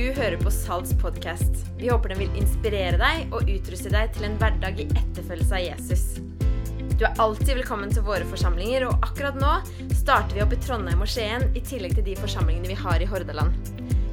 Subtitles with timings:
[0.00, 1.58] Du hører på Salts podkast.
[1.76, 5.60] Vi håper den vil inspirere deg og utruste deg til en hverdag i etterfølgelse av
[5.60, 6.04] Jesus.
[6.96, 9.50] Du er alltid velkommen til våre forsamlinger, og akkurat nå
[9.98, 13.10] starter vi opp i Trondheim og Skien i tillegg til de forsamlingene vi har i
[13.12, 13.52] Hordaland.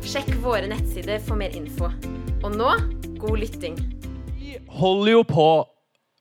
[0.04, 1.94] Sjekk våre nettsider for mer info.
[2.42, 2.76] Og nå
[3.24, 3.80] god lytting.
[4.36, 5.50] Vi holder jo på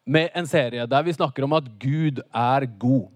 [0.07, 3.11] med en serie der vi snakker om at Gud er god.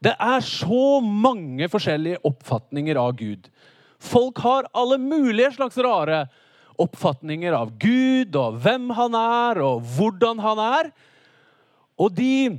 [0.00, 3.52] Det er så mange forskjellige oppfatninger av Gud.
[4.02, 6.26] Folk har alle mulige slags rare
[6.80, 10.90] oppfatninger av Gud og hvem han er, og hvordan han er.
[11.96, 12.58] Og de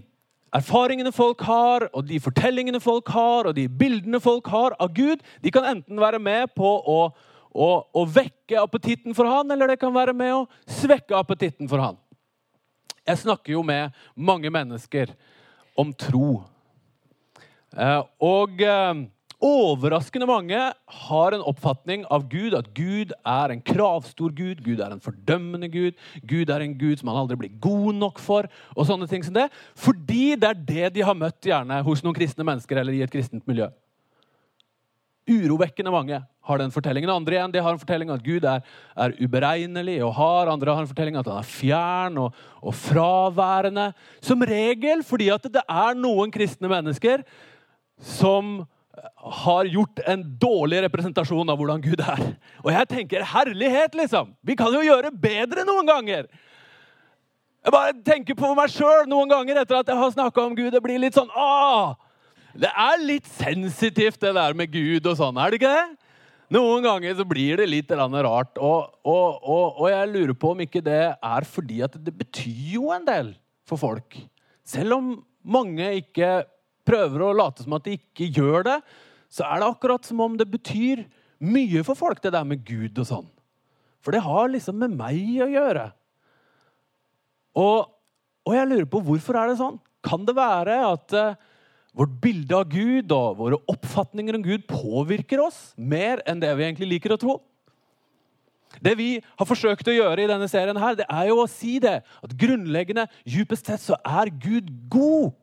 [0.56, 5.22] erfaringene folk har, og de fortellingene folk har, og de bildene folk har av Gud,
[5.44, 7.00] de kan enten være med på å,
[7.54, 10.46] å, å vekke appetitten for han, eller det kan være med å
[10.80, 12.00] svekke appetitten for han.
[13.08, 15.14] Jeg snakker jo med mange mennesker
[15.80, 16.42] om tro.
[17.78, 19.06] Eh, og eh,
[19.44, 20.58] overraskende mange
[21.04, 25.70] har en oppfatning av Gud, at Gud er en kravstor Gud, Gud er en fordømmende
[25.70, 29.26] Gud, Gud er en Gud som han aldri blir god nok for, og sånne ting
[29.26, 29.50] som det.
[29.78, 33.14] Fordi det er det de har møtt gjerne hos noen kristne mennesker eller i et
[33.14, 33.70] kristent miljø.
[35.28, 37.12] Urovekkende mange har den fortellingen.
[37.12, 38.64] Andre igjen de har en fortelling at Gud er,
[38.96, 40.48] er uberegnelig og har.
[40.48, 43.90] Andre har en fortelling at han er fjern og, og fraværende.
[44.24, 47.26] Som regel fordi at det er noen kristne mennesker
[48.00, 48.62] som
[49.16, 52.24] har gjort en dårlig representasjon av hvordan Gud er.
[52.64, 54.34] Og jeg tenker herlighet, liksom!
[54.42, 56.28] Vi kan jo gjøre bedre noen ganger!
[57.68, 60.72] Jeg bare tenker på meg sjøl noen ganger etter at jeg har snakka om Gud.
[60.72, 61.98] Det blir litt sånn Åh!
[62.58, 66.08] Det er litt sensitivt, det der med Gud og sånn, er det ikke det?
[66.56, 68.56] Noen ganger så blir det litt rart.
[68.56, 72.78] Og, og, og, og, jeg lurer på om ikke det er fordi at det betyr
[72.78, 73.34] jo en del
[73.68, 74.16] for folk.
[74.66, 75.12] Selv om
[75.44, 76.48] mange ikke
[76.88, 78.78] prøver å late som at de ikke gjør det,
[79.32, 81.04] så er det akkurat som om det betyr
[81.44, 83.28] mye for folk, det der med Gud og sånn.
[84.02, 85.90] For det har liksom med meg å gjøre.
[87.58, 87.94] Og,
[88.54, 89.80] jeg lurer på hvorfor er det sånn?
[90.08, 91.48] Kan det være at uh,
[91.98, 96.66] Vårt bilde av Gud og våre oppfatninger om Gud påvirker oss mer enn det vi
[96.68, 97.38] egentlig liker å tro.
[98.84, 101.78] Det vi har forsøkt å gjøre i denne serien, her, det er jo å si
[101.82, 101.96] det.
[102.22, 105.34] At grunnleggende, djupest sett, så er Gud god.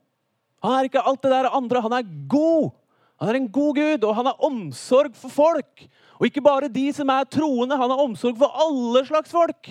[0.65, 1.83] Han er ikke alt det der andre.
[1.85, 2.73] Han er god.
[3.21, 5.85] Han er en god Gud, og han har omsorg for folk.
[6.19, 7.77] Og ikke bare de som er troende.
[7.77, 9.69] Han har omsorg for alle slags folk.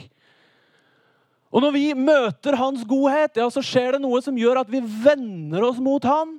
[1.55, 4.81] Og når vi møter hans godhet, ja, så skjer det noe som gjør at vi
[4.83, 6.39] vender oss mot han.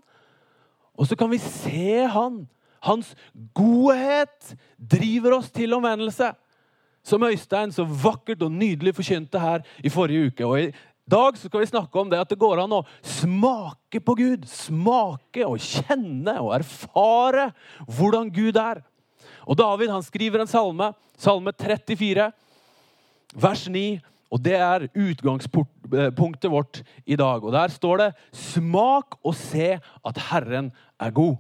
[0.96, 2.42] Og så kan vi se han.
[2.84, 3.14] Hans
[3.56, 6.34] godhet driver oss til omvendelse.
[7.06, 10.46] Som Øystein så vakkert og nydelig forkynte her i forrige uke.
[10.48, 10.76] Og
[11.10, 14.48] dag skal vi snakke om det at det går an å smake på Gud.
[14.50, 17.52] Smake og kjenne og erfare
[17.86, 18.82] hvordan Gud er.
[19.46, 20.90] Og David han skriver en salme,
[21.22, 22.30] salme 34,
[23.38, 23.86] vers 9.
[24.34, 27.44] Og Det er utgangspunktet vårt i dag.
[27.44, 31.38] Og Der står det 'Smak og se at Herren er god'.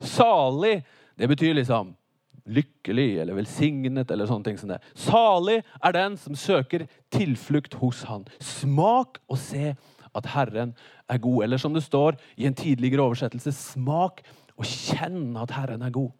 [0.00, 0.84] Salig,
[1.18, 1.96] det betyr liksom
[2.46, 4.80] lykkelig eller velsignet eller sånne ting som det.
[4.98, 8.26] Salig er den som søker tilflukt hos han.
[8.42, 9.74] Smak og se
[10.16, 10.74] at Herren
[11.10, 11.42] er god.
[11.44, 14.22] Eller som det står i en tidligere oversettelse, smak
[14.56, 16.14] og kjenn at Herren er god.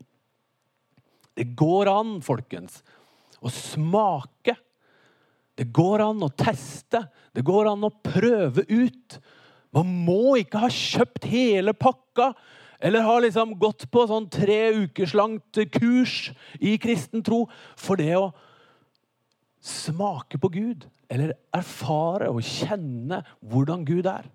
[1.37, 2.81] Det går an, folkens,
[3.45, 4.57] å smake
[5.57, 7.01] det går an å teste.
[7.33, 9.17] Det går an å prøve ut.
[9.77, 12.31] Man må ikke ha kjøpt hele pakka
[12.81, 16.17] eller har liksom gått på sånn tre ukers langt kurs
[16.61, 17.45] i kristen tro
[17.79, 18.31] for det å
[19.67, 24.27] smake på Gud eller erfare og kjenne hvordan Gud er.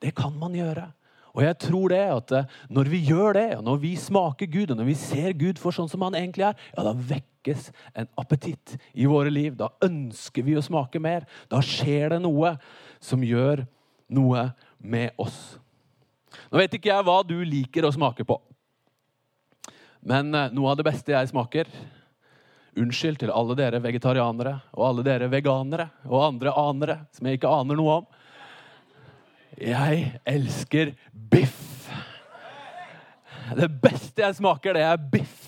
[0.00, 0.90] Det kan man gjøre.
[1.34, 4.70] Og jeg tror det at eh, når vi gjør det, og når vi smaker Gud,
[4.70, 8.10] og når vi ser Gud for sånn som han egentlig er, ja, da vekkes en
[8.20, 9.56] appetitt i våre liv.
[9.58, 11.26] Da ønsker vi å smake mer.
[11.50, 12.54] Da skjer det noe
[13.02, 13.64] som gjør
[14.14, 14.46] noe
[14.78, 15.56] med oss.
[16.50, 18.38] Nå vet ikke jeg hva du liker å smake på.
[20.04, 21.70] Men eh, noe av det beste jeg smaker
[22.74, 27.52] Unnskyld til alle dere vegetarianere og alle dere veganere og andre anere som jeg ikke
[27.54, 28.08] aner noe om.
[29.54, 31.86] Jeg elsker biff.
[33.54, 35.44] Det beste jeg smaker, det er biff.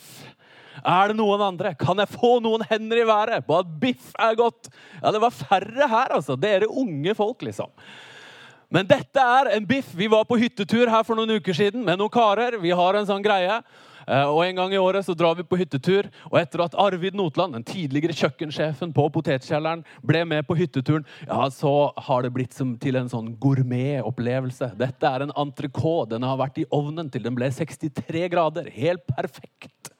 [0.86, 1.72] Er det noen andre?
[1.74, 4.70] Kan jeg få noen hender i været på at biff er godt?
[5.00, 6.36] Ja, Det var færre her, altså.
[6.38, 7.72] Dere unge folk, liksom.
[8.72, 9.92] Men dette er en biff.
[9.94, 12.58] Vi var på hyttetur her for noen uker siden med noen karer.
[12.62, 13.60] Vi har en sånn greie.
[14.06, 16.08] Eh, og En gang i året så drar vi på hyttetur.
[16.30, 21.48] og Etter at Arvid Notland, den tidligere kjøkkensjefen på Potetkjelleren, ble med på hytteturen, ja,
[21.50, 24.72] så har det blitt som til en sånn gourmetopplevelse.
[24.78, 26.14] Dette er en entrecôte.
[26.14, 28.70] Den har vært i ovnen til den ble 63 grader.
[28.70, 29.90] Helt perfekt.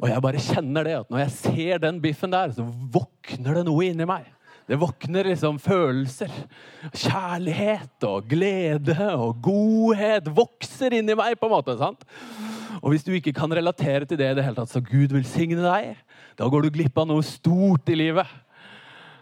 [0.00, 3.66] Og jeg bare kjenner det, at når jeg ser den biffen der, så våkner det
[3.68, 4.24] noe inni meg.
[4.70, 6.30] Det våkner liksom følelser.
[6.94, 11.74] Kjærlighet og glede og godhet vokser inni meg, på en måte.
[11.80, 12.04] sant?
[12.78, 15.58] Og hvis du ikke kan relatere til det i det hele tatt, så Gud velsigne
[15.64, 15.98] deg.
[16.38, 18.30] Da går du glipp av noe stort i livet.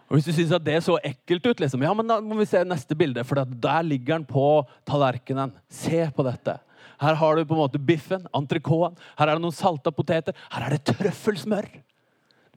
[0.09, 2.61] Og Hvis du syns det så ekkelt ut, liksom, ja, men da må vi se
[2.65, 3.25] neste bilde.
[3.25, 5.56] For der ligger den på tallerkenen.
[5.69, 6.59] Se på dette.
[7.01, 9.01] Her har du på en måte biffen, entrecôten.
[9.17, 10.37] Her er det noen salta poteter.
[10.53, 11.73] Her er det trøffelsmør.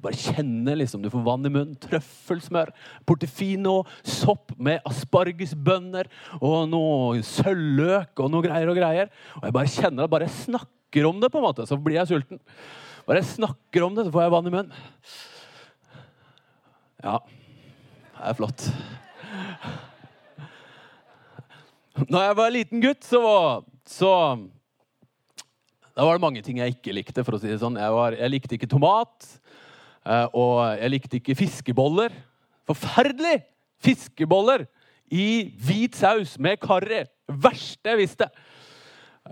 [0.02, 1.78] Bare kjenne, liksom, du får vann i munnen.
[1.82, 2.72] Trøffelsmør.
[3.06, 6.10] Portefino, sopp med aspargesbønner
[6.40, 9.12] og noe sølvløk og noe greier og greier.
[9.40, 12.02] Og jeg bare kjenner at bare jeg snakker om det, på en måte, så blir
[12.02, 12.42] jeg sulten.
[13.06, 14.82] Bare jeg snakker om det, så får jeg vann i munnen.
[17.02, 17.20] Ja.
[18.22, 18.68] Det er flott.
[22.10, 23.22] Når jeg var liten gutt, så,
[23.90, 24.12] så
[25.96, 27.26] Da var det mange ting jeg ikke likte.
[27.26, 27.80] for å si det sånn.
[27.82, 29.28] Jeg, var, jeg likte ikke tomat,
[30.06, 32.14] og jeg likte ikke fiskeboller.
[32.70, 33.42] Forferdelig!
[33.82, 34.66] Fiskeboller
[35.12, 37.04] i hvit saus med karri.
[37.28, 38.28] Verste jeg visste.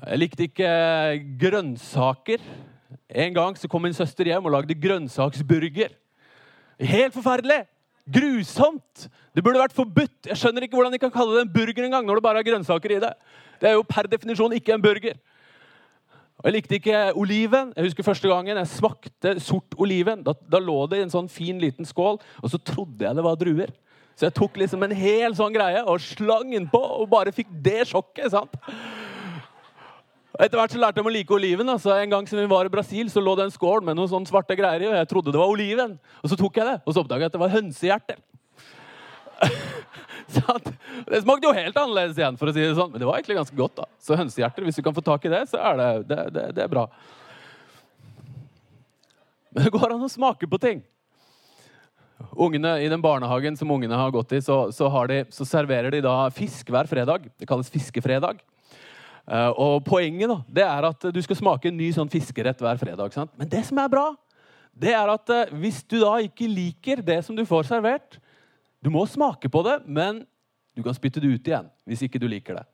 [0.06, 0.72] Jeg likte ikke
[1.42, 2.44] grønnsaker.
[3.10, 5.94] En gang så kom min søster hjem og lagde grønnsaksburger.
[6.80, 7.64] Helt forferdelig!
[8.10, 9.10] Grusomt!
[9.36, 10.26] Det burde vært forbudt.
[10.26, 12.48] Jeg skjønner ikke hvordan de kan kalle det en burger engang når det bare er
[12.48, 13.12] grønnsaker i det.
[13.62, 15.20] Det er jo per definisjon ikke en burger.
[16.40, 17.74] Og Jeg likte ikke oliven.
[17.76, 21.28] Jeg husker Første gangen jeg smakte sort oliven, da, da, lå det i en sånn
[21.32, 23.74] fin, liten skål, og så trodde jeg det var druer.
[24.16, 27.52] Så jeg tok liksom en hel sånn greie og slang den på, og bare fikk
[27.64, 28.32] det sjokket.
[28.32, 28.56] sant?
[30.40, 31.70] Etter hvert så lærte jeg å like oliven.
[31.72, 34.12] altså En gang som vi var i Brasil, så lå det en skål med noen
[34.12, 35.98] sånne svarte greier i, og jeg trodde det var oliven.
[36.24, 38.24] Og så tok jeg det, og så oppdaga jeg at det var hønsehjerter.
[40.30, 42.92] Det smakte jo helt annerledes igjen, for å si det sånn.
[42.94, 43.80] Men det var egentlig ganske godt.
[43.82, 43.88] da.
[44.04, 46.66] Så hønsehjerter, hvis du kan få tak i det, så er det, det, det, det
[46.66, 46.86] er bra.
[49.50, 50.84] Men det går an å smake på ting.
[52.36, 56.04] Ungene, I den barnehagen som ungene har gått i, så, så, de, så serverer de
[56.06, 57.30] da fisk hver fredag.
[57.40, 58.42] Det kalles fiskefredag.
[59.30, 62.80] Uh, og Poenget da, det er at du skal smake en ny sånn fiskerett hver
[62.82, 63.14] fredag.
[63.14, 63.32] Sant?
[63.40, 64.08] Men det som er bra,
[64.74, 68.20] det er at uh, hvis du da ikke liker det som du får servert
[68.84, 70.24] Du må smake på det, men
[70.76, 72.66] du kan spytte det ut igjen hvis ikke du liker det.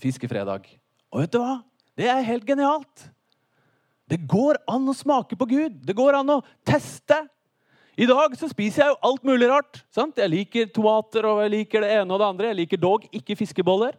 [0.00, 0.68] Fiskefredag.
[1.10, 1.58] Og vet du hva?
[1.98, 3.08] Det er helt genialt.
[4.10, 5.80] Det går an å smake på Gud.
[5.86, 7.18] Det går an å teste.
[8.00, 9.82] I dag så spiser jeg jo alt mulig rart.
[9.92, 10.18] Sant?
[10.18, 12.50] Jeg liker tomater og jeg liker det ene og det andre.
[12.52, 13.98] Jeg liker dog ikke fiskeboller.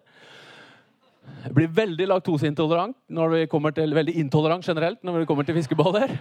[1.42, 5.58] Jeg blir veldig laktoseintolerant når vi kommer til, veldig intolerant generelt når vi kommer til
[5.58, 6.16] fiskeboller.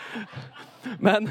[1.06, 1.28] Men,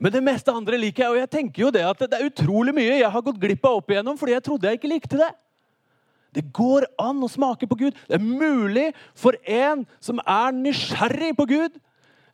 [0.00, 2.74] men det meste andre liker jeg, og jeg tenker jo det at det er utrolig
[2.76, 5.30] mye jeg har gått glipp av opp igjennom fordi jeg trodde jeg ikke likte det.
[6.36, 7.96] Det går an å smake på Gud.
[8.04, 11.78] Det er mulig for en som er nysgjerrig på Gud,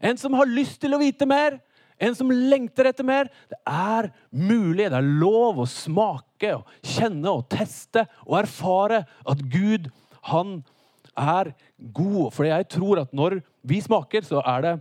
[0.02, 1.60] en som har lyst til å vite mer,
[2.02, 3.30] en som lengter etter mer.
[3.46, 9.44] Det er mulig, det er lov å smake og kjenne og teste og erfare at
[9.52, 9.86] Gud,
[10.32, 10.58] han
[11.14, 12.32] er god.
[12.34, 14.74] For jeg tror at når vi smaker, så er det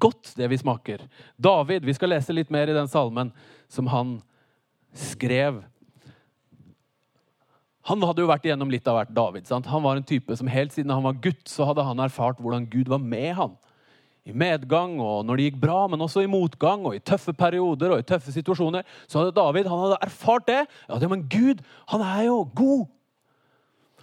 [0.00, 1.04] godt, det vi smaker.
[1.36, 3.32] David, Vi skal lese litt mer i den salmen
[3.68, 4.18] som han
[4.94, 5.62] skrev.
[7.88, 9.46] Han hadde jo vært igjennom litt av hvert David.
[9.48, 9.66] Sant?
[9.66, 12.68] Han var en type som Helt siden han var gutt, så hadde han erfart hvordan
[12.68, 13.56] Gud var med han
[14.28, 17.94] i medgang og når det gikk bra, men også i motgang og i tøffe perioder
[17.94, 20.60] og i tøffe situasjoner, så hadde David han hadde erfart det.
[20.84, 22.86] Ja, men Gud, han er jo god.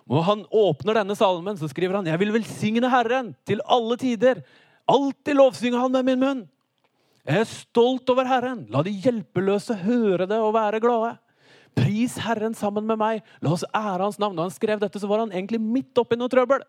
[0.10, 4.42] Når han åpner denne salmen, så skriver han jeg vil velsigne Herren til alle tider.
[4.86, 6.44] Alltid lovsynge han med min munn.
[7.26, 8.68] Jeg er stolt over Herren.
[8.70, 11.16] La de hjelpeløse høre det og være glade.
[11.76, 13.24] Pris Herren sammen med meg.
[13.44, 14.38] La oss ære Hans navn.
[14.38, 16.62] Når han skrev dette, så var han egentlig midt oppi noe trøbbel.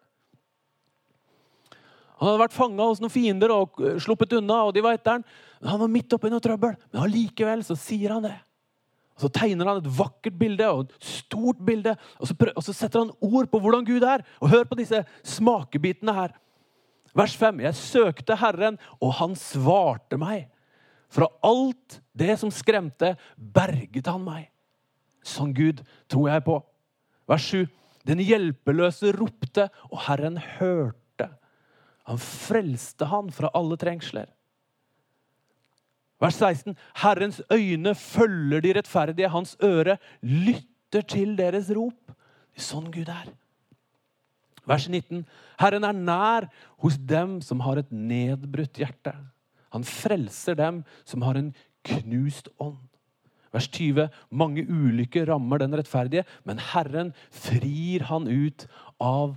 [2.16, 4.62] Han hadde vært fanga hos noen fiender og eh, sluppet unna.
[4.64, 5.26] og de var etter han.
[5.61, 6.76] Men Han var midt oppi noe trøbbel.
[6.88, 8.35] Men allikevel så sier han det.
[9.16, 12.64] Og Så tegner han et vakkert bilde og et stort bilde, og så, prøver, og
[12.64, 14.25] så setter han ord på hvordan Gud er.
[14.40, 16.35] Og Hør på disse smakebitene her.
[17.16, 17.62] Vers 5.
[17.64, 20.50] Jeg søkte Herren, og han svarte meg.
[21.12, 24.50] Fra alt det som skremte, berget han meg.
[25.26, 25.80] Sånn Gud
[26.12, 26.61] tror jeg på.
[27.30, 27.64] Vers 7.
[28.06, 31.06] Den hjelpeløse ropte, og Herren hørte
[32.06, 34.28] han frelste han fra alle trengsler.
[36.23, 36.76] Vers 16.
[37.02, 39.28] Herrens øyne følger de rettferdige.
[39.28, 42.14] Hans øre lytter til deres rop.
[42.54, 43.32] Det er sånn Gud er.
[44.66, 45.23] Vers 19.
[45.61, 46.49] Herren er nær
[46.82, 49.14] hos dem som har et nedbrutt hjerte.
[49.75, 51.52] Han frelser dem som har en
[51.87, 52.80] knust ånd.
[53.54, 54.08] Vers 20.
[54.35, 58.66] Mange ulykker rammer den rettferdige, men Herren frir han ut
[59.00, 59.37] av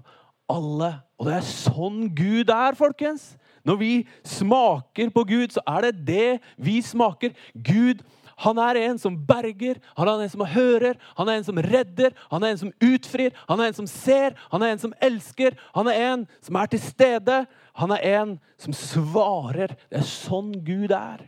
[0.49, 0.91] alle.
[1.19, 3.35] Og det er sånn Gud er, folkens.
[3.69, 3.93] Når vi
[4.25, 7.35] smaker på Gud, så er det det vi smaker.
[7.53, 8.01] Gud
[8.39, 12.13] han er en som berger, han er en som hører, han er en som redder,
[12.31, 15.57] han er en som utfrir, han er en som ser, han er en som elsker,
[15.75, 17.41] han er en som er til stede,
[17.81, 19.75] han er en som svarer.
[19.91, 21.25] Det er sånn Gud er.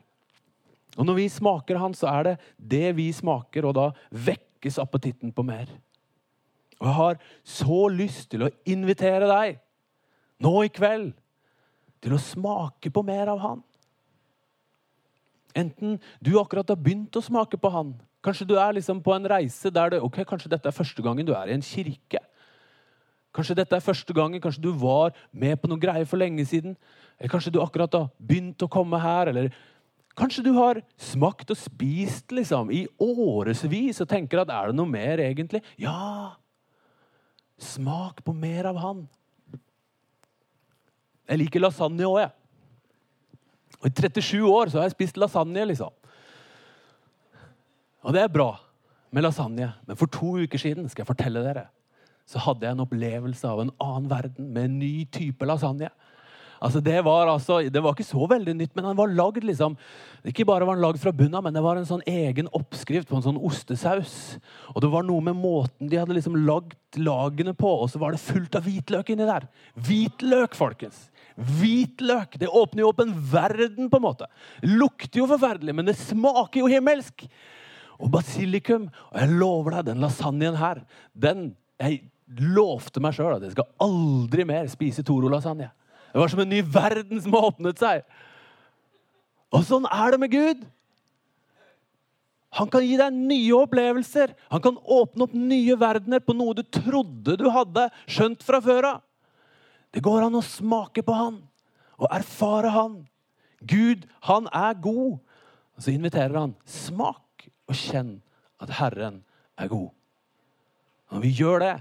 [0.97, 5.35] Og Når vi smaker han, så er det det vi smaker, og da vekkes appetitten
[5.35, 5.67] på mer.
[6.79, 9.59] Og Jeg har så lyst til å invitere deg
[10.41, 11.11] nå i kveld
[12.01, 13.61] til å smake på mer av han.
[15.57, 17.93] Enten du akkurat har begynt å smake på han.
[18.23, 21.27] Kanskje du er liksom på en reise der det, ok, kanskje dette er første gangen
[21.27, 22.21] du er i en kirke.
[23.35, 26.75] Kanskje dette er første gangen, kanskje du var med på noe greier for lenge siden.
[27.17, 29.31] Eller kanskje du akkurat har begynt å komme her.
[29.31, 29.53] Eller
[30.19, 34.91] kanskje du har smakt og spist liksom, i årevis og tenker at er det noe
[34.91, 35.63] mer egentlig?
[35.79, 36.35] Ja,
[37.61, 39.05] smak på mer av han.
[41.31, 42.31] Jeg liker lasagne òg, jeg.
[43.81, 45.63] Og I 37 år så har jeg spist lasagne.
[45.71, 45.93] liksom.
[48.03, 48.51] Og det er bra
[49.11, 51.67] med lasagne, men for to uker siden skal jeg fortelle dere,
[52.27, 55.89] så hadde jeg en opplevelse av en annen verden med en ny type lasagne.
[56.61, 59.73] Altså, det, var altså, det var ikke så veldig nytt, men den var lagd liksom,
[60.29, 63.09] Ikke bare var den lagd fra bunnen av, men det var en sånn egen oppskrift
[63.09, 64.37] på en sånn ostesaus.
[64.75, 68.13] Og det var noe med måten de hadde liksom lagd lagene på, og så var
[68.13, 69.49] det fullt av hvitløk inni der.
[69.87, 71.07] Hvitløk, folkens!
[71.41, 72.37] Hvitløk!
[72.39, 74.29] Det åpner jo opp en verden, på en måte.
[74.65, 77.25] Lukter jo forferdelig, men det smaker jo himmelsk.
[78.01, 78.89] Og basilikum.
[79.11, 80.83] Og jeg lover deg, den lasagnen her
[81.13, 82.03] den, Jeg
[82.37, 85.71] lovte meg sjøl at jeg skal aldri mer spise Toro-lasagne.
[86.11, 88.05] Det var som en ny verden som har åpnet seg.
[89.51, 90.61] Og sånn er det med Gud.
[92.59, 94.33] Han kan gi deg nye opplevelser.
[94.51, 98.89] Han kan åpne opp nye verdener på noe du trodde du hadde skjønt fra før
[98.89, 98.99] av.
[99.91, 101.41] Det går an å smake på han
[102.01, 102.97] og erfare han.
[103.61, 105.19] Gud, han er god.
[105.75, 106.55] Og så inviterer han.
[106.65, 108.15] Smak og kjenn
[108.61, 109.21] at Herren
[109.59, 109.91] er god.
[111.11, 111.75] Når vi gjør det,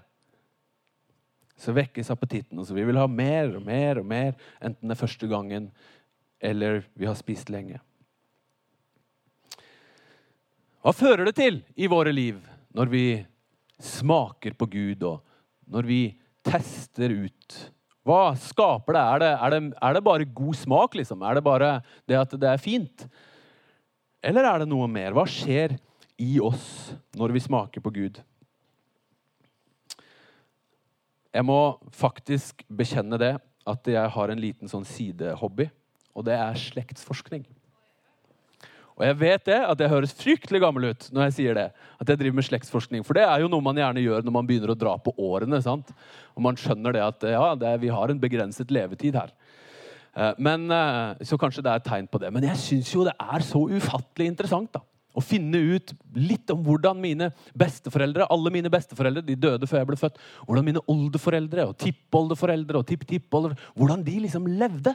[1.61, 2.59] så vekkes appetitten.
[2.59, 5.71] Og så vi vil ha mer og mer og mer, enten det er første gangen
[6.40, 7.79] eller vi har spist lenge.
[10.81, 12.38] Hva fører det til i våre liv
[12.73, 13.05] når vi
[13.81, 16.00] smaker på Gud, og når vi
[16.45, 17.59] tester ut
[18.07, 19.02] hva skaper det?
[19.02, 19.61] Er det, er det?
[19.76, 21.23] er det, bare god smak, liksom?
[21.23, 21.71] Er det bare
[22.09, 23.04] det at det er fint?
[24.25, 25.12] Eller er det noe mer?
[25.16, 25.76] Hva skjer
[26.21, 28.21] i oss når vi smaker på Gud?
[31.30, 31.61] Jeg må
[31.95, 33.35] faktisk bekjenne det
[33.69, 35.69] at jeg har en liten sånn sidehobby,
[36.16, 37.45] og det er slektsforskning.
[39.00, 41.71] Og jeg vet det, at jeg høres fryktelig gammel ut når jeg sier det.
[41.97, 43.04] At jeg driver med slektsforskning.
[43.07, 45.62] For det er jo noe man gjerne gjør når man begynner å dra på årene.
[45.64, 45.88] sant?
[46.37, 49.33] Og man skjønner det at ja, det vi har en begrenset levetid her.
[50.12, 52.30] Eh, men, eh, Så kanskje det er et tegn på det.
[52.33, 54.85] Men jeg syns jo det er så ufattelig interessant da,
[55.16, 59.88] å finne ut litt om hvordan mine besteforeldre alle mine besteforeldre, de døde før jeg
[59.88, 64.95] ble født, hvordan mine oldeforeldre og tippoldeforeldre og tipptippoldeforeldre hvordan de liksom levde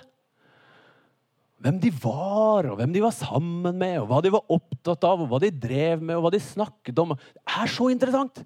[1.65, 5.23] hvem de var, og hvem de var sammen med, og hva de var opptatt av,
[5.23, 7.15] og hva de drev med, og hva de snakket om.
[7.17, 8.43] Det er så interessant!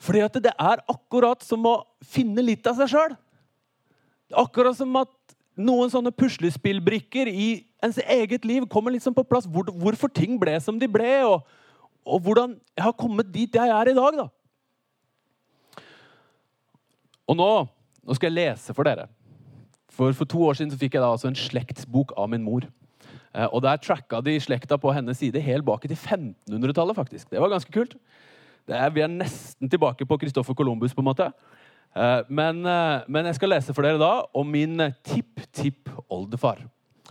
[0.00, 3.16] Fordi at det er akkurat som å finne litt av seg sjøl.
[4.40, 5.12] Akkurat som at
[5.60, 7.48] noen sånne puslespillbrikker i
[7.84, 9.48] ens eget liv kommer liksom på plass.
[9.48, 11.44] Hvor, hvorfor ting ble som de ble, og,
[12.04, 14.20] og, hvordan jeg har kommet dit jeg er i dag.
[14.20, 15.84] da.
[17.28, 17.50] Og nå,
[18.04, 19.08] nå skal jeg lese for dere.
[20.00, 22.64] For, for to år siden fikk jeg da altså en slektsbok av min mor.
[23.36, 26.96] Eh, og Der tracka de slekta på hennes side helt bak til 1500-tallet.
[26.96, 27.28] faktisk.
[27.28, 27.98] Det var ganske kult.
[28.70, 30.94] Er, vi er nesten tilbake på Christoffer Columbus.
[30.94, 31.32] på en måte.
[31.94, 36.64] Eh, men, eh, men, jeg skal lese for dere da om min tipp-tipp-oldefar.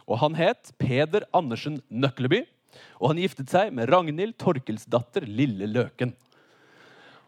[0.07, 2.41] Og Han het Peder Andersen Nøkleby.
[2.99, 6.13] Og han giftet seg med Ragnhild Torkelsdatter Lille Løken.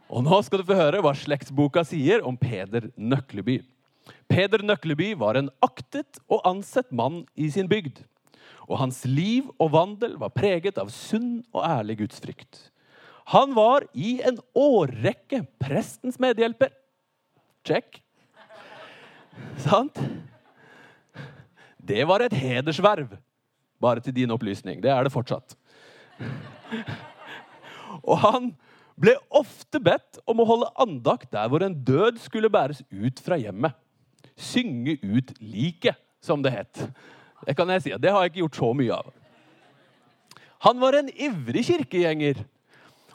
[0.10, 3.62] Og Nå skal du få høre hva slektsboka sier om Peder Nøkleby.
[4.32, 8.04] Peder Nøkleby var en aktet og ansett mann i sin bygd.
[8.70, 12.70] Og hans liv og vandel var preget av sunn og ærlig gudsfrykt.
[13.32, 16.72] Han var i en årrekke prestens medhjelper.
[17.68, 18.00] Check.
[19.62, 20.00] Sant?
[21.78, 23.14] Det var et hedersverv.
[23.82, 24.82] Bare til din opplysning.
[24.82, 25.56] Det er det fortsatt.
[28.02, 28.52] Og han
[29.02, 33.40] ble ofte bedt om å holde andakt der hvor en død skulle bæres ut fra
[33.42, 33.76] hjemmet
[34.42, 36.86] synge ut liket, som det het.
[37.46, 37.94] Det kan jeg si.
[37.98, 39.12] Det har jeg ikke gjort så mye av.
[40.68, 42.44] Han var en ivrig kirkegjenger.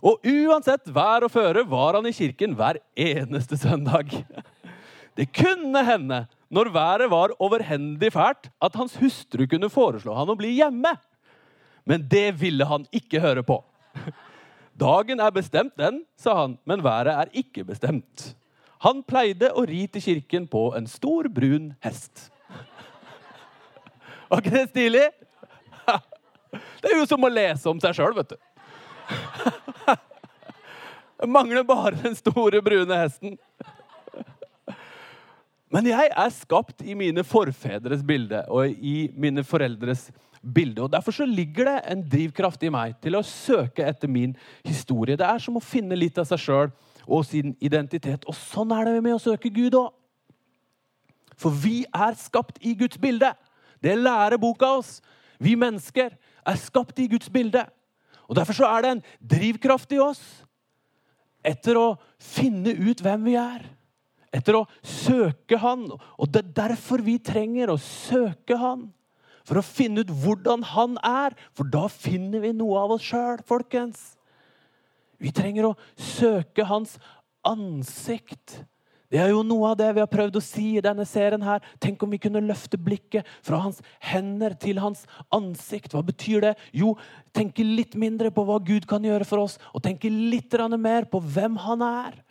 [0.06, 4.10] Og uansett vær og føre var han i kirken hver eneste søndag.
[5.16, 10.36] Det kunne hende, når været var overhendig fælt, at hans hustru kunne foreslå han å
[10.38, 10.92] bli hjemme.
[11.86, 13.60] Men det ville han ikke høre på.
[14.76, 18.34] Dagen er bestemt, den, sa han, men været er ikke bestemt.
[18.84, 22.28] Han pleide å ri til kirken på en stor, brun hest.
[24.28, 25.06] Var ikke det stilig?
[26.56, 28.38] Det er jo som å lese om seg sjøl, vet du.
[31.16, 33.38] Jeg mangler bare den store, brune hesten.
[35.72, 40.84] Men jeg er skapt i mine forfedres bilde og i mine foreldres bilde.
[40.84, 45.16] og Derfor så ligger det en drivkraft i meg til å søke etter min historie.
[45.18, 46.70] Det er som å finne litt av seg sjøl
[47.06, 48.26] og sin identitet.
[48.26, 49.92] Og sånn er det med å søke Gud òg.
[51.36, 53.32] For vi er skapt i Guds bilde.
[53.82, 54.98] Det lærer boka oss.
[55.38, 57.66] Vi mennesker er skapt i Guds bilde.
[58.26, 60.22] Og Derfor så er det en drivkraft i oss
[61.46, 63.68] etter å finne ut hvem vi er.
[64.34, 65.86] Etter å søke Han.
[66.18, 68.88] Og det er derfor vi trenger å søke Han.
[69.46, 71.36] For å finne ut hvordan Han er.
[71.54, 74.15] For da finner vi noe av oss sjøl, folkens.
[75.22, 76.96] Vi trenger å søke Hans
[77.46, 78.60] ansikt.
[79.06, 81.42] Det er jo noe av det vi har prøvd å si i denne serien.
[81.42, 81.62] her.
[81.78, 85.94] Tenk om vi kunne løfte blikket fra hans hender til hans ansikt.
[85.94, 86.54] Hva betyr det?
[86.74, 86.96] Jo,
[87.32, 91.20] tenke litt mindre på hva Gud kan gjøre for oss, og tenke litt mer på
[91.20, 92.22] hvem han er.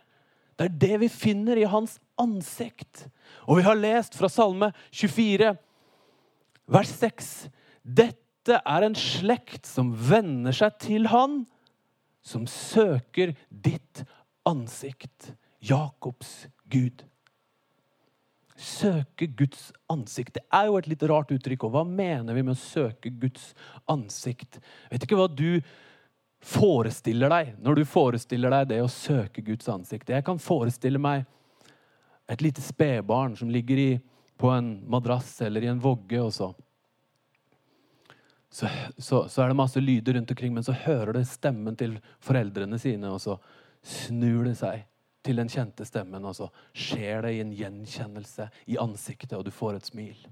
[0.56, 3.08] Det er det vi finner i hans ansikt.
[3.48, 5.56] Og vi har lest fra Salme 24,
[6.66, 7.48] vers 6.
[7.84, 11.46] Dette er en slekt som venner seg til han,
[12.26, 14.02] som søker ditt
[14.46, 15.32] ansikt.
[15.62, 17.04] Jakobs Gud.
[18.56, 20.34] Søke Guds ansikt.
[20.34, 21.66] Det er jo et litt rart uttrykk.
[21.68, 23.52] Og hva mener vi med å søke Guds
[23.90, 24.58] ansikt?
[24.90, 25.60] Vet ikke hva du
[26.46, 30.12] forestiller deg når du forestiller deg det å søke Guds ansikt.
[30.12, 31.24] Jeg kan forestille meg
[32.30, 33.90] et lite spedbarn som ligger i,
[34.36, 36.20] på en madrass eller i en vogge.
[36.20, 36.50] og så.
[38.56, 41.98] Så, så, så er det masse lyder rundt omkring, men så hører det stemmen til
[42.24, 43.34] foreldrene sine, og så
[43.84, 44.86] snur det seg
[45.26, 49.52] til den kjente stemmen, og så skjer det i en gjenkjennelse i ansiktet, og du
[49.52, 50.22] får et smil.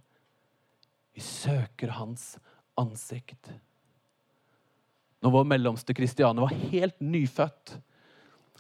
[1.13, 2.39] Vi søker hans
[2.81, 3.51] ansikt.
[5.21, 7.75] Når vår mellomste Kristiane var helt nyfødt,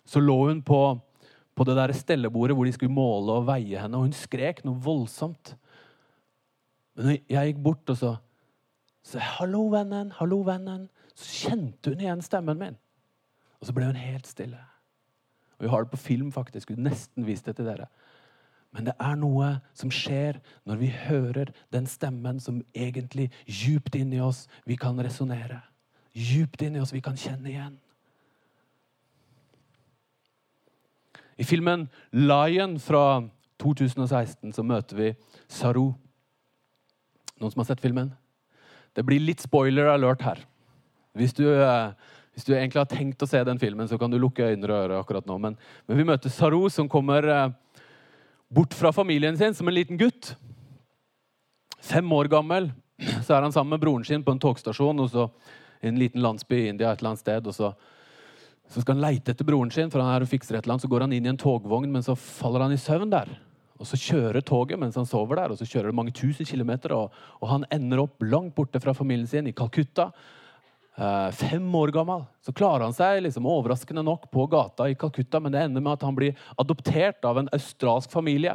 [0.04, 0.82] så lå hun på,
[1.56, 4.76] på det der stellebordet hvor de skulle måle og veie henne, og hun skrek noe
[4.84, 5.54] voldsomt.
[7.00, 8.14] Men jeg gikk bort og så
[9.04, 10.12] sa 'Hallo, vennen.
[10.18, 12.76] Hallo, vennen.' Så kjente hun igjen stemmen min.
[13.60, 14.58] Og så ble hun helt stille.
[15.58, 16.70] Og Vi har det på film, faktisk.
[16.70, 17.86] Vi nesten vist det til dere.
[18.74, 24.18] Men det er noe som skjer når vi hører den stemmen som egentlig djupt inni
[24.20, 25.60] oss vi kan resonnere.
[26.14, 27.78] Djupt inni oss vi kan kjenne igjen.
[31.38, 35.14] I filmen 'Lion' fra 2016 så møter vi
[35.48, 35.94] Saru.
[37.40, 38.12] Noen som har sett filmen?
[38.94, 40.42] Det blir litt spoiler alert her.
[41.18, 41.92] Hvis du eh,
[42.34, 44.74] hvis du egentlig har tenkt å se den filmen, så kan du lukke øyne og
[44.74, 45.36] ører akkurat nå.
[45.38, 45.54] Men,
[45.86, 47.52] men vi møter Saru, som kommer eh,
[48.50, 50.32] bort fra familien sin som en liten gutt.
[51.78, 52.72] Fem år gammel
[53.22, 55.28] så er han sammen med broren sin på en togstasjon og så
[55.84, 56.90] i en liten landsby i India.
[56.90, 57.70] et eller annet sted, og så,
[58.66, 60.86] så skal han leite etter broren sin, for han er og fikser et eller annet.
[60.86, 63.30] Så går han inn i en togvogn, men så faller han i søvn der.
[63.80, 66.94] Og Så kjører toget mens han sover der, og så kjører det mange tusen kilometer.
[66.94, 70.12] Og, og han ender opp langt borte fra familien sin, i Calcutta.
[70.94, 75.40] Eh, fem år gammel så klarer han seg liksom overraskende nok på gata i Calcutta,
[75.42, 78.54] men det ender med at han blir adoptert av en australsk familie.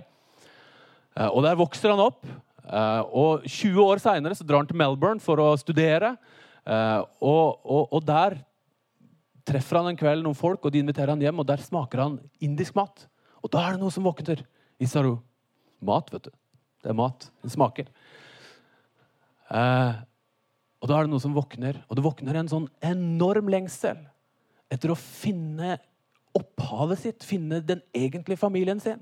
[1.17, 2.23] Eh, og Der vokser han opp.
[2.63, 6.15] Eh, og 20 år seinere drar han til Melbourne for å studere.
[6.69, 8.35] Og, og, og, der
[9.47, 11.39] treffer han en kveld noen folk, og de inviterer han hjem.
[11.41, 13.07] og Der smaker han indisk mat.
[13.41, 14.43] Og da er det noe som våkner
[14.79, 15.17] i Saru.
[15.85, 16.31] Mat, vet du.
[16.83, 17.27] Det er mat.
[17.43, 17.89] Det smaker.
[20.79, 23.99] Og da er det noe som våkner, og det våkner en sånn enorm lengsel
[24.71, 25.77] etter å finne
[26.37, 29.01] opphavet sitt, finne den egentlige familien sin.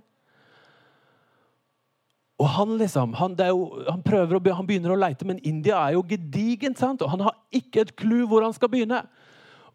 [2.37, 5.97] Og Han liksom, han, jo, han prøver å, han begynner å leite, men India er
[5.97, 6.77] jo gedigent.
[6.77, 7.01] sant?
[7.01, 9.01] Og Han har ikke et clou hvor han skal begynne.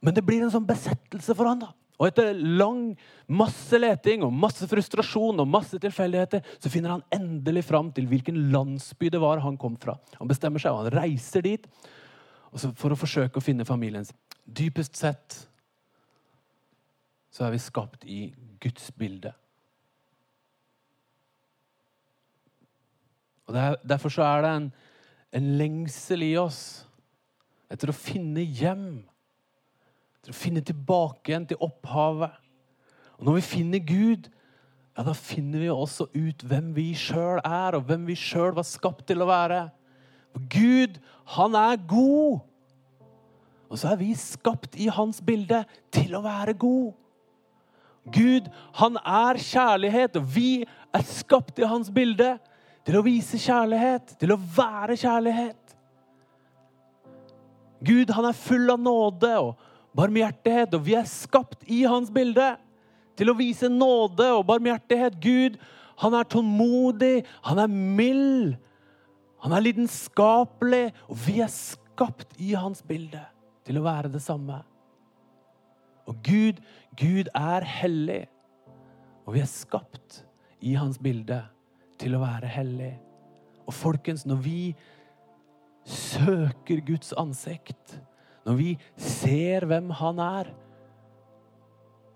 [0.03, 1.73] Men det blir en sånn besettelse for han da.
[2.01, 2.95] Og etter lang,
[3.31, 8.39] masse leting og masse frustrasjon og masse tilfeldigheter, så finner han endelig fram til hvilken
[8.55, 9.99] landsby det var han kom fra.
[10.19, 11.69] Han bestemmer seg, og han reiser dit
[12.53, 14.19] for å forsøke å finne familien sin.
[14.43, 15.37] Dypest sett
[17.33, 18.25] så er vi skapt i
[18.61, 19.33] Guds bilde.
[23.49, 23.57] Og
[23.89, 24.69] Derfor så er det en,
[25.39, 26.61] en lengsel i oss
[27.73, 29.03] etter å finne hjem
[30.23, 32.39] til å finne tilbake igjen til opphavet.
[33.19, 34.31] Og når vi finner Gud,
[34.93, 38.67] ja, da finner vi også ut hvem vi sjøl er, og hvem vi sjøl var
[38.69, 39.67] skapt til å være.
[40.35, 40.99] For Gud,
[41.37, 42.43] han er god.
[43.73, 45.63] Og så er vi skapt i hans bilde
[45.95, 46.93] til å være god.
[48.13, 52.35] Gud, han er kjærlighet, og vi er skapt i hans bilde
[52.85, 55.77] til å vise kjærlighet, til å være kjærlighet.
[57.83, 62.55] Gud, han er full av nåde og barmhjertighet, og vi er skapt i hans bilde
[63.19, 65.19] til å vise nåde og barmhjertighet.
[65.23, 65.59] Gud,
[66.03, 68.57] han er tålmodig, han er mild,
[69.43, 73.23] han er lidenskapelig, og vi er skapt i hans bilde
[73.67, 74.63] til å være det samme.
[76.11, 76.63] Og Gud,
[76.99, 78.25] Gud er hellig,
[79.27, 80.23] og vi er skapt
[80.63, 81.43] i hans bilde
[82.03, 82.95] til å være hellig.
[83.67, 84.59] Og folkens, når vi
[85.87, 87.99] søker Guds ansikt,
[88.47, 90.51] når vi ser hvem han er,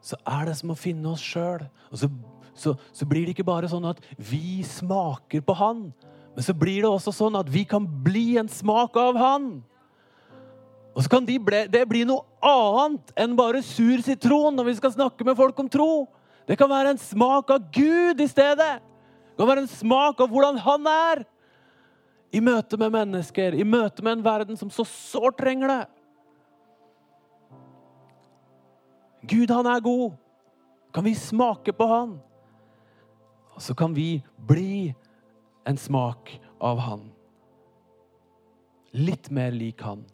[0.07, 1.65] så er det som å finne oss sjøl.
[1.91, 2.11] Og så,
[2.55, 5.89] så, så, blir det ikke bare sånn at vi smaker på han,
[6.37, 9.49] men så blir det også sånn at vi kan bli en smak av han.
[10.97, 14.77] Og så kan de ble, det bli noe annet enn bare sur sitron når vi
[14.79, 16.07] skal snakke med folk om tro.
[16.49, 18.79] Det kan være en smak av Gud i stedet.
[18.81, 21.25] Det kan være en smak av hvordan han er.
[22.37, 25.83] I møte med mennesker, i møte med en verden som så sårt trenger det.
[29.29, 30.15] Gud, han er god.
[30.95, 32.17] Kan vi smake på han?
[33.57, 34.95] Og så kan vi bli
[35.67, 37.09] en smak av han.
[38.97, 40.05] Litt mer lik han.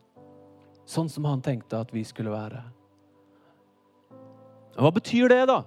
[0.88, 2.62] Sånn som han tenkte at vi skulle være.
[4.78, 5.60] Hva betyr det, da?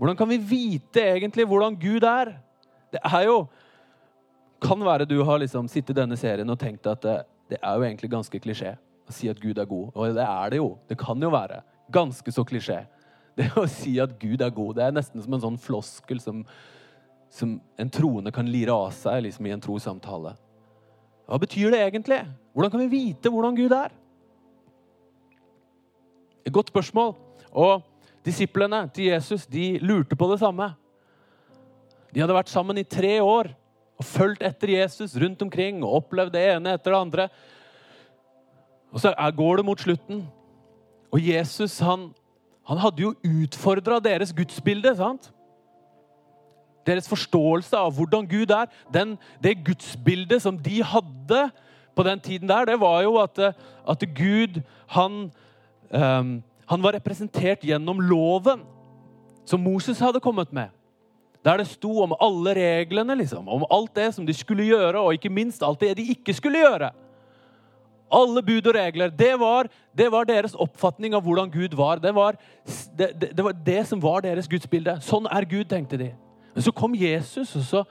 [0.00, 2.34] Hvordan kan vi vite egentlig hvordan Gud er?
[2.92, 3.40] Det er jo
[4.60, 7.14] Kan være du har liksom sittet i denne serien og tenkt at det,
[7.48, 8.74] det er jo egentlig ganske klisjé
[9.08, 9.86] å si at Gud er god.
[9.94, 10.66] Og det er det jo.
[10.84, 11.62] Det kan jo være.
[11.92, 12.84] Ganske så klisjé.
[13.38, 16.42] Det å si at Gud er god, det er nesten som en sånn floskel som,
[17.32, 20.34] som en troende kan lire av seg liksom i en trossamtale.
[21.30, 22.20] Hva betyr det egentlig?
[22.52, 23.94] Hvordan kan vi vite hvordan Gud er?
[26.44, 27.14] Et godt spørsmål.
[27.50, 27.86] Og
[28.26, 30.74] Disiplene til Jesus de lurte på det samme.
[32.12, 33.48] De hadde vært sammen i tre år
[34.00, 37.26] og fulgt etter Jesus rundt omkring og opplevd det ene etter det andre.
[38.92, 40.24] Og så går det mot slutten.
[41.12, 42.10] Og Jesus han,
[42.68, 44.94] han hadde jo utfordra deres gudsbilde.
[44.96, 45.32] sant?
[46.86, 48.70] Deres forståelse av hvordan Gud er.
[48.94, 51.50] Den, det gudsbildet som de hadde
[51.96, 53.38] på den tiden der, det var jo at,
[53.88, 55.30] at Gud han
[55.90, 56.38] um,
[56.70, 58.62] han var representert gjennom loven
[59.48, 60.70] som Moses hadde kommet med.
[61.42, 65.16] Der det sto om alle reglene, liksom, om alt det som de skulle gjøre, og
[65.16, 66.92] ikke minst alt det de ikke skulle gjøre.
[68.10, 69.10] Alle bud og regler.
[69.14, 72.00] Det var, det var deres oppfatning av hvordan Gud var.
[72.02, 72.38] Det var
[72.98, 74.96] det, det, var det, som var deres gudsbilde.
[75.04, 76.10] Sånn er Gud, tenkte de.
[76.54, 77.84] Men så kom Jesus, og så,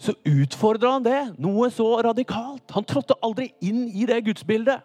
[0.00, 1.20] så utfordra han det.
[1.40, 2.66] Noe så radikalt.
[2.76, 4.84] Han trådte aldri inn i det gudsbildet.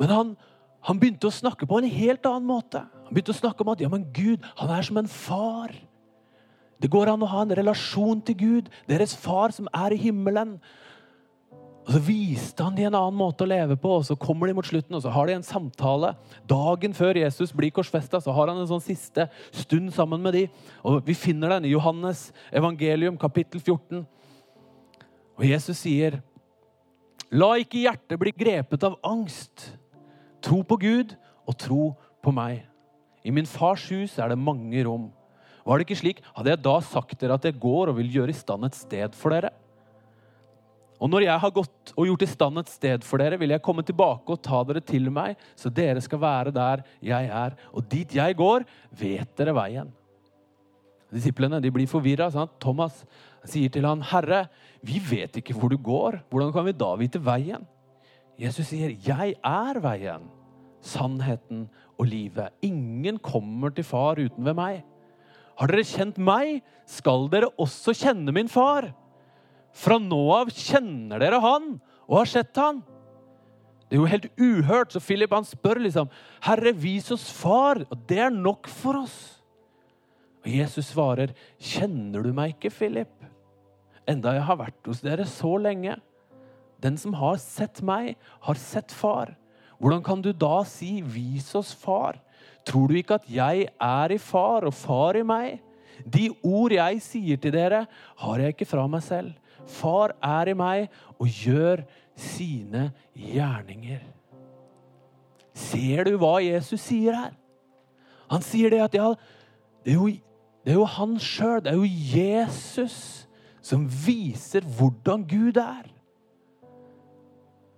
[0.00, 0.34] Men han,
[0.84, 2.84] han begynte å snakke på en helt annen måte.
[3.06, 5.72] Han begynte å snakke om at ja, men Gud han er som en far.
[6.82, 10.56] Det går an å ha en relasjon til Gud, deres far som er i himmelen.
[11.82, 14.54] Og Så viste han de en annen måte å leve på, og så kommer de
[14.54, 16.12] mot slutten og så har de en samtale.
[16.46, 20.44] Dagen før Jesus blir korsfesta, har han en sånn siste stund sammen med de.
[20.86, 24.04] Og Vi finner den i Johannes evangelium, kapittel 14.
[25.38, 26.20] Og Jesus sier,
[27.32, 29.72] La ikke hjertet bli grepet av angst.
[30.44, 31.16] Tro på Gud
[31.48, 31.84] og tro
[32.22, 32.62] på meg.
[33.24, 35.08] I min fars hus er det mange rom.
[35.64, 38.34] Var det ikke slik, hadde jeg da sagt dere at jeg går og vil gjøre
[38.34, 39.52] i stand et sted for dere.
[41.02, 43.64] Og når jeg har gått og gjort i stand et sted for dere, vil jeg
[43.64, 47.56] komme tilbake og ta dere til meg, så dere skal være der jeg er.
[47.74, 48.62] Og dit jeg går,
[49.00, 49.90] vet dere veien.
[51.12, 52.30] Disiplene de blir forvirra.
[52.62, 53.02] Thomas
[53.44, 54.46] sier til han, 'Herre,
[54.80, 56.22] vi vet ikke hvor du går.
[56.30, 57.66] Hvordan kan vi da vite veien?'
[58.38, 60.22] Jesus sier, 'Jeg er veien,
[60.80, 62.54] sannheten og livet'.
[62.62, 64.84] Ingen kommer til far uten ved meg.
[65.58, 68.94] Har dere kjent meg, skal dere også kjenne min far.
[69.72, 71.74] Fra nå av kjenner dere han
[72.08, 72.82] og har sett han.
[73.88, 76.08] Det er jo helt uhørt, så Philip han spør liksom,
[76.40, 79.42] 'Herre, vis oss far.' Og det er nok for oss.
[80.44, 83.28] Og Jesus svarer, 'Kjenner du meg ikke, Philip?'
[84.08, 86.00] Enda jeg har vært hos dere så lenge.
[86.82, 89.36] Den som har sett meg, har sett far.
[89.78, 92.18] Hvordan kan du da si 'vis oss far'?
[92.64, 95.60] Tror du ikke at jeg er i far og far i meg?
[96.06, 99.34] De ord jeg sier til dere, har jeg ikke fra meg selv.
[99.68, 101.84] Far er i meg og gjør
[102.18, 104.02] sine gjerninger.
[105.54, 107.32] Ser du hva Jesus sier her?
[108.32, 109.12] Han sier det at ja,
[109.84, 110.08] Det er jo,
[110.64, 113.26] det er jo han sjøl, det er jo Jesus,
[113.62, 115.88] som viser hvordan Gud er.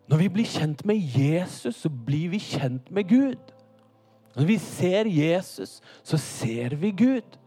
[0.09, 3.55] Når vi blir kjent med Jesus, så blir vi kjent med Gud.
[4.37, 7.39] Når vi ser Jesus, så ser vi Gud.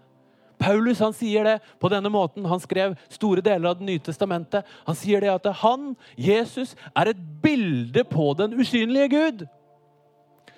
[0.59, 2.45] Paulus han sier det på denne måten.
[2.49, 4.65] Han skrev store deler av Det nye testamentet.
[4.87, 9.45] Han sier det at han, Jesus, er et bilde på den usynlige Gud.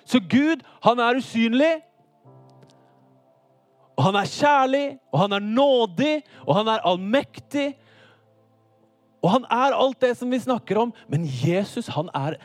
[0.04, 1.74] Så Gud, han er usynlig.
[4.00, 6.14] Og han er kjærlig, og han er nådig,
[6.46, 7.74] og han er allmektig.
[9.20, 12.38] Og han er alt det som vi snakker om, men Jesus han er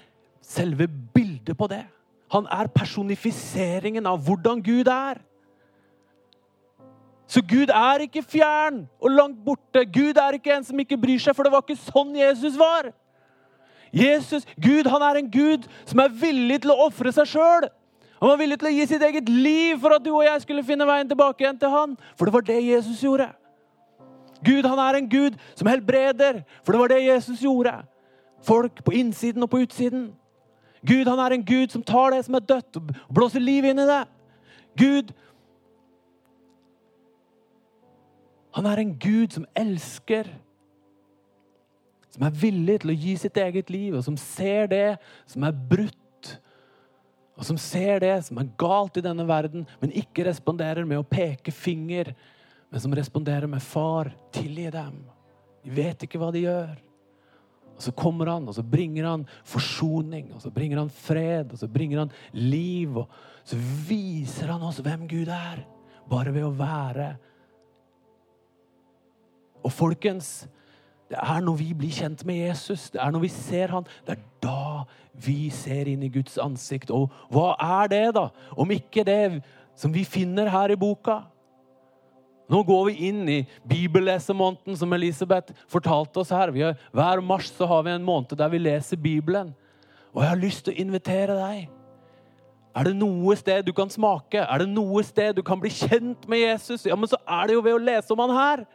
[0.44, 1.86] selve bildet på det.
[2.36, 5.22] Han er personifiseringen av hvordan Gud er.
[7.28, 9.86] Så Gud er ikke fjern og langt borte.
[9.86, 12.92] Gud er ikke en som ikke bryr seg, for det var ikke sånn Jesus var.
[13.96, 17.70] Jesus, Gud han er en Gud som er villig til å ofre seg sjøl.
[18.20, 20.64] Han var villig til å gi sitt eget liv for at du og jeg skulle
[20.68, 21.96] finne veien tilbake igjen til han.
[22.16, 23.30] For det var det Jesus gjorde.
[24.46, 27.74] Gud han er en Gud som helbreder, for det var det Jesus gjorde.
[28.46, 30.10] Folk på innsiden og på utsiden.
[30.86, 33.82] Gud han er en Gud som tar det som er dødt, og blåser liv inn
[33.82, 34.04] i det.
[34.78, 35.14] Gud
[38.56, 40.30] Han er en Gud som elsker.
[42.16, 45.58] Som er villig til å gi sitt eget liv, og som ser det som er
[45.74, 46.32] brutt.
[47.36, 51.08] Og som ser det som er galt i denne verden, men ikke responderer med å
[51.08, 52.14] peke finger,
[52.72, 55.04] men som responderer med 'Far, tilgi dem'.
[55.64, 56.78] De vet ikke hva de gjør.
[57.76, 61.60] Og Så kommer han, og så bringer han forsoning, og så bringer han fred, og
[61.60, 62.98] så bringer han liv.
[62.98, 63.10] Og
[63.44, 65.66] så viser han oss hvem Gud er,
[66.08, 67.18] bare ved å være.
[69.66, 70.46] Og folkens,
[71.10, 74.18] det er når vi blir kjent med Jesus, det er når vi ser han, det
[74.18, 74.86] er da
[75.26, 76.92] vi ser inn i Guds ansikt.
[76.94, 78.28] Og hva er det, da?
[78.58, 79.42] Om ikke det
[79.78, 81.22] som vi finner her i boka?
[82.52, 86.52] Nå går vi inn i bibellesemåneden, som Elisabeth fortalte oss her.
[86.54, 89.56] Har, hver mars så har vi en måned der vi leser Bibelen.
[90.14, 91.72] Og jeg har lyst til å invitere deg.
[92.76, 94.42] Er det noe sted du kan smake?
[94.44, 96.86] Er det noe sted du kan bli kjent med Jesus?
[96.86, 98.66] Ja, men så er det jo ved å lese om han her.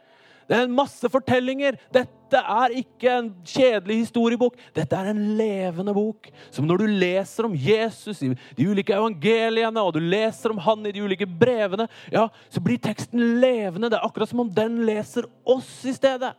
[0.51, 1.77] Det er en masse fortellinger.
[1.95, 4.57] Dette er ikke en kjedelig historiebok.
[4.75, 6.27] Dette er en levende bok.
[6.51, 10.83] Som når du leser om Jesus i de ulike evangeliene, og du leser om han
[10.89, 13.87] i de ulike brevene, ja, så blir teksten levende.
[13.87, 16.33] Det er akkurat som om den leser oss i stedet.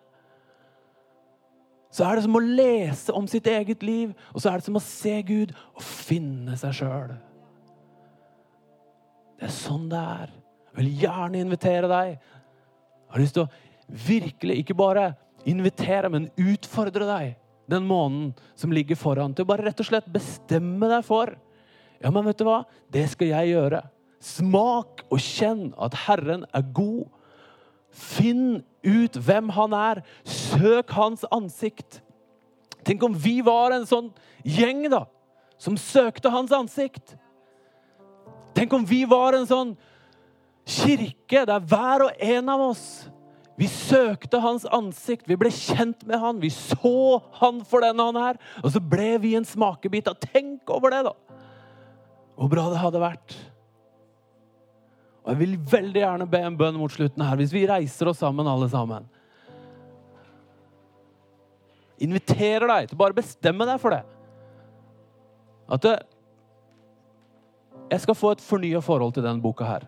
[1.88, 4.76] Så er det som å lese om sitt eget liv, og så er det som
[4.76, 7.16] å se Gud og finne seg sjøl.
[9.40, 10.38] Det er sånn det er.
[10.68, 12.16] Jeg vil gjerne invitere deg.
[12.16, 15.12] Jeg har lyst til å virkelig ikke bare
[15.48, 17.32] invitere, men utfordre deg
[17.70, 21.34] den måneden som ligger foran, til å bare rett og slett bestemme deg for
[22.02, 22.64] Ja, men vet du hva?
[22.90, 23.78] Det skal jeg gjøre.
[24.18, 27.04] Smak og kjenn at Herren er god.
[27.94, 30.00] Finn ut hvem han er.
[30.26, 32.00] Søk hans ansikt.
[32.82, 34.10] Tenk om vi var en sånn
[34.42, 35.04] gjeng da,
[35.62, 37.14] som søkte hans ansikt.
[38.58, 39.76] Tenk om vi var en sånn
[40.66, 42.84] kirke der hver og en av oss
[43.62, 48.16] vi søkte hans ansikt, vi ble kjent med han, vi så han for den han
[48.18, 48.38] er.
[48.58, 51.12] Og så ble vi en smakebit av Tenk over det, da!
[52.34, 53.34] Hvor bra det hadde vært.
[55.22, 58.18] Og Jeg vil veldig gjerne be en bønn mot slutten her, hvis vi reiser oss
[58.24, 59.06] sammen, alle sammen.
[62.02, 64.02] Inviterer deg til bare bestemme deg for det.
[65.70, 65.92] At du
[67.92, 69.82] jeg skal få et fornya forhold til denne boka her.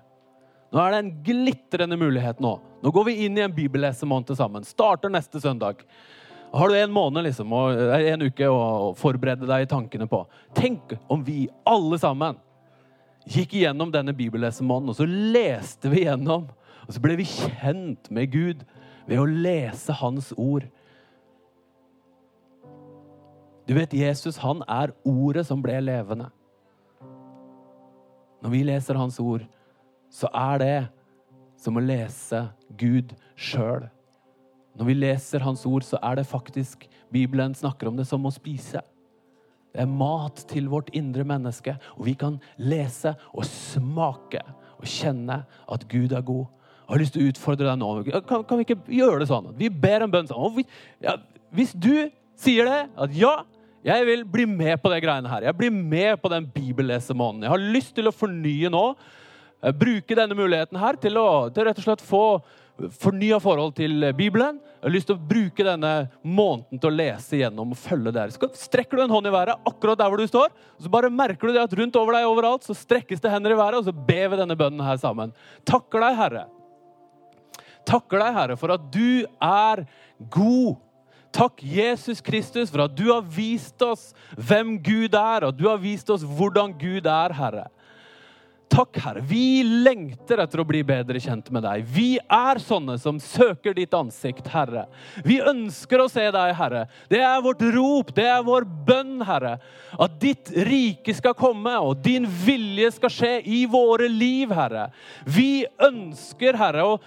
[0.71, 2.53] Nå er det en glitrende mulighet nå.
[2.85, 4.65] Nå går vi inn i en bibellesemåned sammen.
[4.65, 5.81] Starter neste søndag.
[6.53, 10.21] Har du en måned liksom, og en uke å forberede deg i tankene på?
[10.53, 12.37] Tenk om vi alle sammen
[13.25, 16.45] gikk igjennom denne bibellesemåneden, og så leste vi gjennom.
[16.85, 18.67] Og så ble vi kjent med Gud
[19.09, 20.67] ved å lese Hans ord.
[23.65, 26.29] Du vet, Jesus han er ordet som ble levende.
[28.45, 29.49] Når vi leser Hans ord,
[30.13, 30.77] så er det
[31.65, 32.45] som å lese
[32.81, 33.89] Gud sjøl.
[34.75, 38.33] Når vi leser Hans ord, så er det faktisk Bibelen snakker om det som å
[38.35, 38.83] spise.
[39.75, 44.43] Det er mat til vårt indre menneske, og vi kan lese og smake
[44.79, 46.47] og kjenne at Gud er god.
[46.85, 47.91] Jeg har lyst til å utfordre deg nå.
[48.29, 49.49] Kan, kan vi ikke gjøre det sånn?
[49.59, 50.67] Vi ber en bønn sammen.
[51.03, 51.17] Ja,
[51.55, 53.39] hvis du sier det, at ja,
[53.85, 55.47] jeg vil bli med på det greiene her.
[55.49, 57.47] Jeg blir med på den bibellesemåneden.
[57.47, 58.85] Jeg har lyst til å fornye nå.
[59.65, 62.25] Eh, bruke denne muligheten her til å, til rett og slett få,
[62.75, 64.59] fornya forhold til Bibelen.
[64.59, 65.93] Jeg har lyst til å bruke denne
[66.27, 68.33] måneden til å lese gjennom og følge der.
[68.35, 70.51] Så strekker du en hånd i været akkurat der hvor du står.
[70.83, 73.59] Så bare merker du det at rundt over deg overalt så strekkes det hender i
[73.59, 75.33] været, og så ber vi denne bønnen her sammen.
[75.69, 76.47] Takker deg, Herre.
[77.87, 79.85] Takker deg, Herre, for at du er
[80.33, 80.83] god.
[81.35, 85.81] Takk, Jesus Kristus, for at du har vist oss hvem Gud er, og du har
[85.83, 87.67] vist oss hvordan Gud er, Herre.
[88.73, 89.21] Takk, Herre.
[89.29, 91.85] Vi lengter etter å bli bedre kjent med deg.
[91.95, 94.87] Vi er sånne som søker ditt ansikt, Herre.
[95.27, 96.87] Vi ønsker å se deg, Herre.
[97.13, 99.59] Det er vårt rop, det er vår bønn, Herre.
[100.01, 104.89] At ditt rike skal komme, og din vilje skal skje i våre liv, Herre.
[105.29, 106.99] Vi ønsker, Herre, å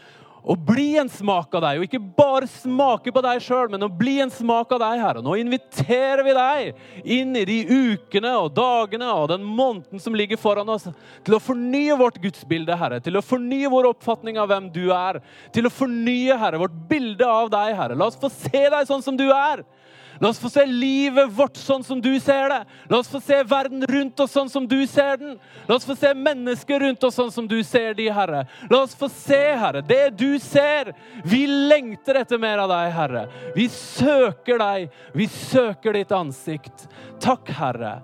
[0.43, 3.89] å bli en smak av deg, og ikke bare smake på deg sjøl, men å
[3.91, 5.23] bli en smak av deg, Herre.
[5.26, 10.39] Nå inviterer vi deg inn i de ukene og dagene og den måneden som ligger
[10.39, 10.88] foran oss,
[11.28, 13.02] til å fornye vårt gudsbilde, Herre.
[13.04, 15.21] Til å fornye vår oppfatning av hvem du er.
[15.56, 17.97] Til å fornye, Herre, vårt bilde av deg, Herre.
[17.97, 19.65] La oss få se deg sånn som du er.
[20.20, 22.60] La oss få se livet vårt sånn som du ser det.
[22.90, 25.36] La oss få se verden rundt oss sånn som du ser den.
[25.68, 28.46] La oss få se mennesker rundt oss sånn som du ser de, Herre.
[28.72, 30.94] La oss få se, Herre, det du ser.
[31.26, 33.26] Vi lengter etter mer av deg, Herre.
[33.56, 34.88] Vi søker deg.
[35.14, 36.88] Vi søker ditt ansikt.
[37.24, 37.98] Takk, Herre.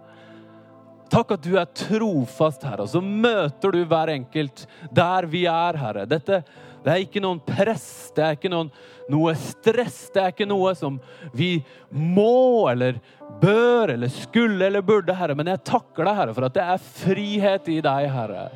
[1.14, 2.86] Takk at du er trofast, Herre.
[2.86, 6.06] Og så møter du hver enkelt der vi er, Herre.
[6.10, 6.44] Dette
[6.84, 8.70] det er ikke noen press, det er ikke noen,
[9.12, 10.08] noe stress.
[10.14, 11.00] Det er ikke noe som
[11.36, 11.58] vi
[11.90, 13.00] må eller
[13.42, 15.36] bør eller skulle eller burde, Herre.
[15.36, 18.48] Men jeg takker deg, Herre, for at det er frihet i deg, Herre.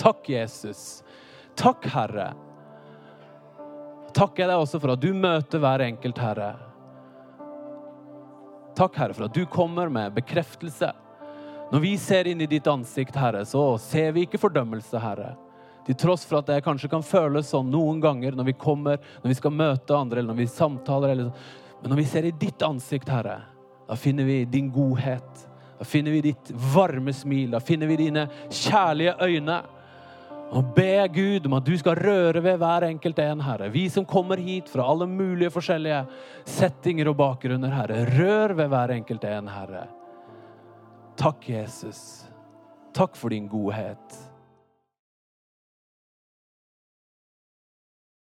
[0.00, 1.02] Takk, Jesus.
[1.58, 2.32] Takk, Herre.
[4.12, 6.50] Takker jeg deg også for at du møter hver enkelt, Herre.
[8.76, 10.92] Takk, Herre, for at du kommer med bekreftelse.
[11.72, 15.32] Når vi ser inn i ditt ansikt, Herre, så ser vi ikke fordømmelse, Herre.
[15.86, 19.32] Til tross for at det kanskje kan føles sånn noen ganger når vi kommer, når
[19.32, 21.14] vi skal møte andre, eller når vi samtaler.
[21.14, 21.32] Eller,
[21.82, 23.40] men når vi ser i ditt ansikt, Herre,
[23.88, 25.46] da finner vi din godhet.
[25.78, 27.50] Da finner vi ditt varme smil.
[27.50, 29.62] Da finner vi dine kjærlige øyne.
[30.52, 33.70] Og be Gud om at du skal røre ved hver enkelt en, Herre.
[33.72, 36.04] Vi som kommer hit fra alle mulige forskjellige
[36.44, 38.04] settinger og bakgrunner, Herre.
[38.12, 39.86] Rør ved hver enkelt en, Herre.
[41.16, 42.28] Takk, Jesus.
[42.94, 44.31] Takk for din godhet.